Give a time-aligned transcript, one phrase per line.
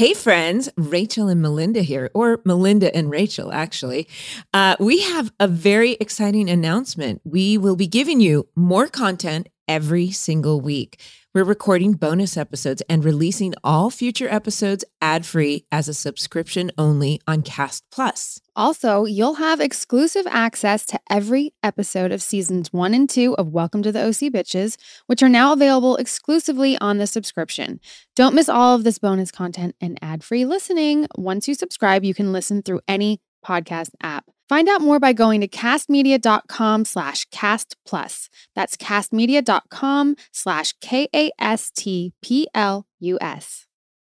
[0.00, 4.08] Hey, friends, Rachel and Melinda here, or Melinda and Rachel, actually.
[4.54, 7.20] Uh, we have a very exciting announcement.
[7.22, 11.00] We will be giving you more content every single week.
[11.32, 17.20] We're recording bonus episodes and releasing all future episodes ad free as a subscription only
[17.28, 18.40] on Kast Plus.
[18.56, 23.84] Also, you'll have exclusive access to every episode of seasons one and two of Welcome
[23.84, 24.76] to the OC Bitches,
[25.06, 27.78] which are now available exclusively on the subscription.
[28.16, 31.06] Don't miss all of this bonus content and ad free listening.
[31.16, 34.29] Once you subscribe, you can listen through any podcast app.
[34.50, 38.28] Find out more by going to kastmedia.com slash cast plus.
[38.56, 43.68] That's kastmedia.com slash K A S T P L U S.